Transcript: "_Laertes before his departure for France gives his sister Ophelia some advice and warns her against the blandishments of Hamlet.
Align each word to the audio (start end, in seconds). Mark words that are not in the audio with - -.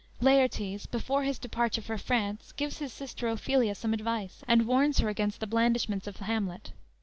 "_Laertes 0.25 0.87
before 0.87 1.21
his 1.21 1.37
departure 1.37 1.83
for 1.83 1.95
France 1.95 2.53
gives 2.53 2.79
his 2.79 2.91
sister 2.91 3.27
Ophelia 3.27 3.75
some 3.75 3.93
advice 3.93 4.43
and 4.47 4.65
warns 4.65 4.97
her 4.97 5.09
against 5.09 5.39
the 5.39 5.45
blandishments 5.45 6.07
of 6.07 6.17
Hamlet. 6.17 6.71